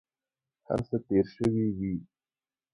[0.67, 1.95] هر څه تېر شوي وي.